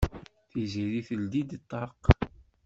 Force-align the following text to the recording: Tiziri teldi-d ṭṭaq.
Tiziri 0.49 1.01
teldi-d 1.07 1.51
ṭṭaq. 1.61 2.01